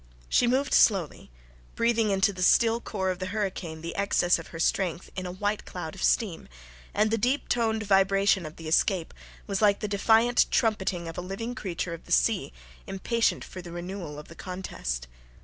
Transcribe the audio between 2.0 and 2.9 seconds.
into the still